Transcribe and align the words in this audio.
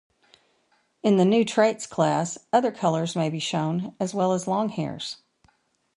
In 1.03 1.17
the 1.17 1.25
New 1.25 1.45
Traits 1.45 1.85
class, 1.85 2.39
other 2.51 2.71
colours 2.71 3.15
may 3.15 3.29
be 3.29 3.37
shown, 3.37 3.95
as 3.99 4.15
well 4.15 4.31
as 4.33 4.45
longhairs. 4.45 5.17